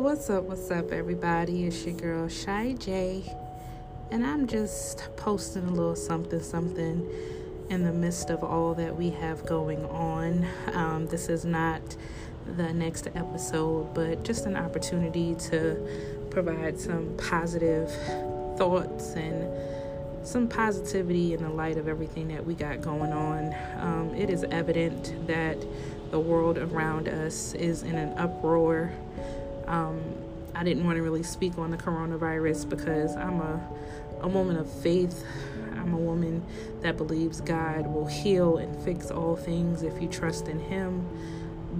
[0.00, 1.66] What's up, what's up, everybody?
[1.66, 3.36] It's your girl Shy J,
[4.10, 7.06] and I'm just posting a little something, something
[7.68, 10.46] in the midst of all that we have going on.
[10.72, 11.82] Um, this is not
[12.56, 17.90] the next episode, but just an opportunity to provide some positive
[18.56, 23.54] thoughts and some positivity in the light of everything that we got going on.
[23.76, 25.58] Um, it is evident that
[26.10, 28.92] the world around us is in an uproar.
[29.70, 30.00] Um,
[30.52, 33.60] I didn't want to really speak on the coronavirus because I'm a,
[34.20, 35.24] a woman of faith.
[35.76, 36.44] I'm a woman
[36.80, 41.06] that believes God will heal and fix all things if you trust in Him.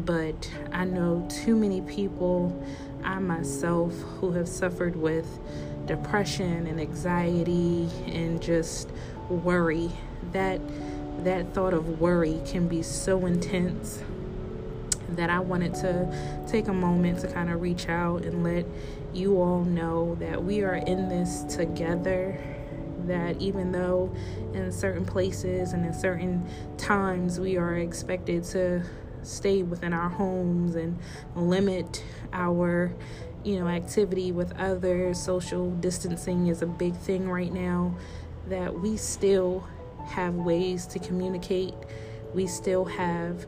[0.04, 2.64] But I know too many people,
[3.02, 5.26] I myself, who have suffered with
[5.86, 8.88] depression and anxiety and just
[9.28, 9.90] worry.
[10.30, 10.60] That
[11.24, 14.00] that thought of worry can be so intense
[15.16, 18.66] that I wanted to take a moment to kind of reach out and let
[19.12, 22.38] you all know that we are in this together.
[23.06, 24.14] That even though
[24.52, 28.84] in certain places and in certain times we are expected to
[29.22, 30.98] stay within our homes and
[31.34, 32.92] limit our
[33.44, 37.94] you know activity with others social distancing is a big thing right now
[38.48, 39.66] that we still
[40.06, 41.74] have ways to communicate
[42.34, 43.46] we still have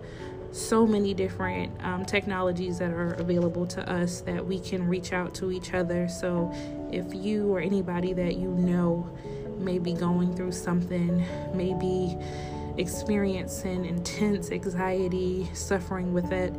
[0.52, 5.34] so many different um, technologies that are available to us that we can reach out
[5.34, 6.08] to each other.
[6.08, 6.52] So,
[6.92, 9.08] if you or anybody that you know
[9.58, 12.18] may be going through something, maybe
[12.76, 16.54] experiencing intense anxiety, suffering with it,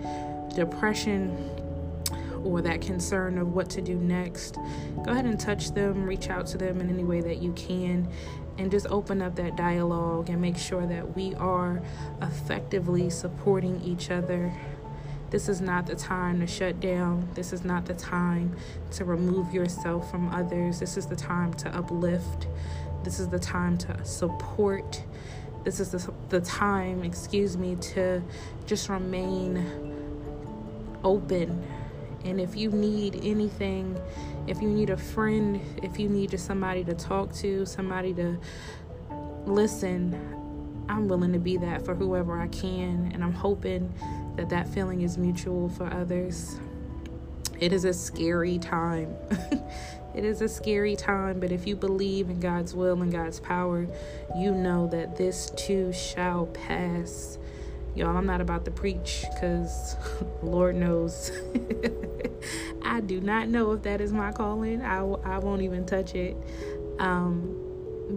[0.56, 1.38] depression,
[2.44, 4.56] or that concern of what to do next,
[5.04, 8.08] go ahead and touch them, reach out to them in any way that you can,
[8.58, 11.82] and just open up that dialogue and make sure that we are
[12.22, 14.54] effectively supporting each other.
[15.32, 17.28] This is not the time to shut down.
[17.34, 18.56] This is not the time
[18.92, 20.80] to remove yourself from others.
[20.80, 22.46] This is the time to uplift.
[23.03, 25.03] This is the time to support.
[25.64, 28.22] This is the, the time, excuse me, to
[28.68, 29.66] just remain
[31.03, 31.66] open.
[32.23, 34.00] And if you need anything,
[34.47, 38.39] if you need a friend, if you need just somebody to talk to, somebody to
[39.45, 40.13] listen,
[40.89, 43.11] I'm willing to be that for whoever I can.
[43.13, 43.94] And I'm hoping
[44.35, 46.59] that that feeling is mutual for others.
[47.59, 49.16] It is a scary time.
[50.16, 53.88] it is a scary time, but if you believe in God's will and God's power,
[54.35, 57.38] you know that this too shall pass.
[57.96, 59.96] Y'all, I'm not about to preach because
[60.42, 61.31] Lord knows
[62.81, 64.81] I do not know if that is my calling.
[64.81, 66.36] I, I won't even touch it.
[67.00, 67.59] Um,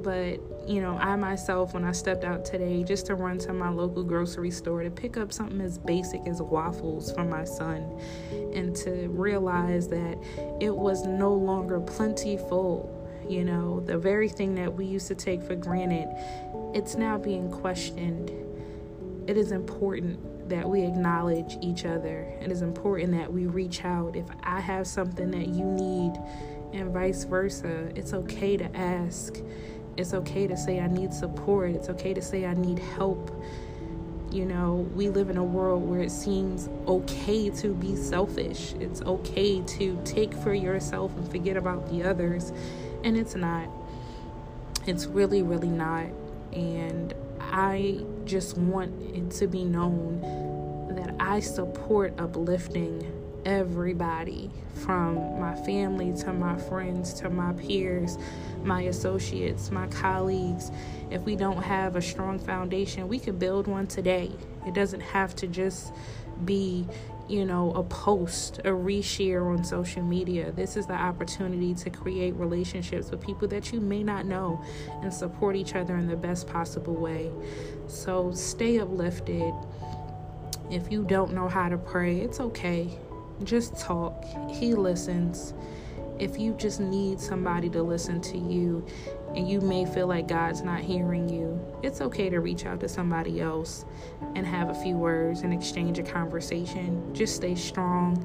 [0.02, 3.68] but, you know, I myself, when I stepped out today just to run to my
[3.68, 7.98] local grocery store to pick up something as basic as waffles for my son
[8.52, 10.18] and to realize that
[10.60, 12.92] it was no longer plentiful.
[13.28, 16.08] You know, the very thing that we used to take for granted,
[16.74, 18.30] it's now being questioned
[19.26, 22.20] it is important that we acknowledge each other.
[22.40, 24.14] It is important that we reach out.
[24.14, 26.12] If I have something that you need,
[26.72, 29.36] and vice versa, it's okay to ask.
[29.96, 31.70] It's okay to say, I need support.
[31.70, 33.42] It's okay to say, I need help.
[34.30, 38.74] You know, we live in a world where it seems okay to be selfish.
[38.74, 42.52] It's okay to take for yourself and forget about the others.
[43.04, 43.68] And it's not.
[44.86, 46.06] It's really, really not.
[46.52, 47.14] And
[47.50, 50.20] I just want it to be known
[50.94, 53.12] that I support uplifting
[53.44, 58.18] everybody from my family to my friends to my peers,
[58.64, 60.70] my associates, my colleagues.
[61.10, 64.32] If we don't have a strong foundation, we can build one today.
[64.66, 65.92] It doesn't have to just
[66.44, 66.86] be
[67.28, 70.52] you know, a post, a reshare on social media.
[70.52, 74.62] This is the opportunity to create relationships with people that you may not know
[75.02, 77.30] and support each other in the best possible way.
[77.88, 79.52] So stay uplifted.
[80.70, 82.90] If you don't know how to pray, it's okay.
[83.42, 84.24] Just talk.
[84.50, 85.52] He listens.
[86.18, 88.86] If you just need somebody to listen to you
[89.36, 92.88] and you may feel like God's not hearing you, it's okay to reach out to
[92.88, 93.84] somebody else
[94.34, 97.14] and have a few words and exchange a conversation.
[97.14, 98.24] Just stay strong,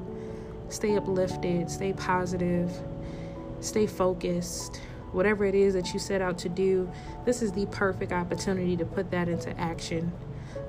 [0.70, 2.72] stay uplifted, stay positive,
[3.60, 4.80] stay focused.
[5.12, 6.90] Whatever it is that you set out to do,
[7.26, 10.10] this is the perfect opportunity to put that into action.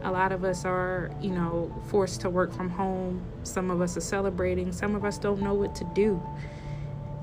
[0.04, 3.24] A lot of us are, you know, forced to work from home.
[3.44, 4.74] Some of us are celebrating.
[4.74, 6.22] Some of us don't know what to do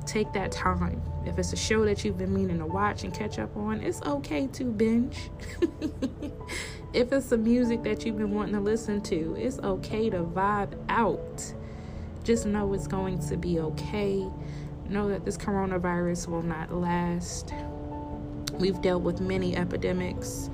[0.06, 1.02] take that time.
[1.26, 4.02] If it's a show that you've been meaning to watch and catch up on, it's
[4.02, 5.30] okay to binge.
[6.92, 10.76] if it's some music that you've been wanting to listen to, it's okay to vibe
[10.88, 11.52] out.
[12.24, 14.26] just know it's going to be okay.
[14.88, 17.52] Know that this coronavirus will not last.
[18.54, 20.50] We've dealt with many epidemics,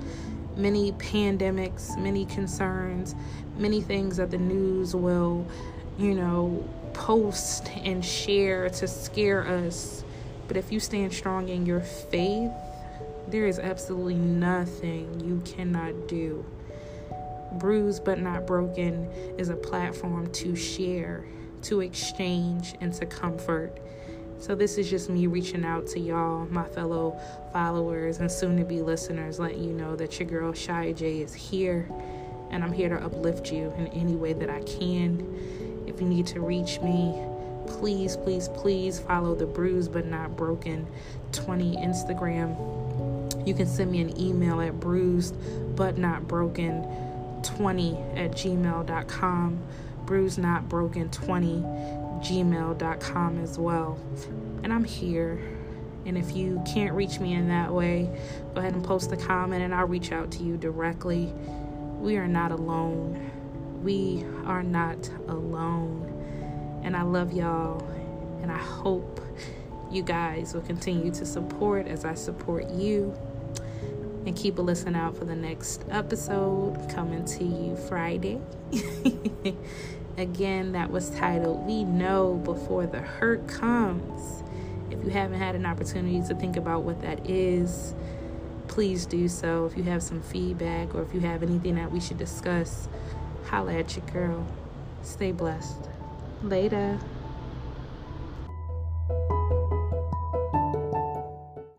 [0.55, 3.15] many pandemics, many concerns,
[3.57, 5.45] many things that the news will,
[5.97, 6.63] you know,
[6.97, 10.03] post and share to scare us.
[10.47, 12.51] But if you stand strong in your faith,
[13.27, 16.45] there is absolutely nothing you cannot do.
[17.53, 19.05] Bruised but Not Broken
[19.37, 21.25] is a platform to share,
[21.63, 23.77] to exchange, and to comfort.
[24.39, 27.19] So, this is just me reaching out to y'all, my fellow
[27.51, 31.33] followers and soon to be listeners, letting you know that your girl Shy J is
[31.33, 31.89] here
[32.51, 35.56] and I'm here to uplift you in any way that I can.
[35.97, 37.19] If you need to reach me,
[37.65, 40.85] please, please, please follow the Bruised But Not Broken
[41.31, 43.47] 20 Instagram.
[43.47, 45.35] You can send me an email at bruised
[45.75, 46.83] but not broken
[47.41, 49.59] 20 at gmail.com,
[50.05, 51.61] bruised not broken 20
[52.21, 53.99] gmail.com as well.
[54.61, 55.41] And I'm here.
[56.05, 58.07] And if you can't reach me in that way,
[58.53, 61.33] go ahead and post a comment and I'll reach out to you directly.
[61.99, 63.31] We are not alone.
[63.83, 66.81] We are not alone.
[66.83, 67.83] And I love y'all.
[68.41, 69.21] And I hope
[69.91, 73.17] you guys will continue to support as I support you.
[74.25, 78.41] And keep a listen out for the next episode coming to you Friday.
[80.17, 84.43] Again, that was titled We Know Before the Hurt Comes.
[84.91, 87.93] If you haven't had an opportunity to think about what that is,
[88.67, 89.65] please do so.
[89.65, 92.89] If you have some feedback or if you have anything that we should discuss,
[93.47, 94.45] holla at your girl.
[95.01, 95.89] Stay blessed.
[96.43, 96.99] Later.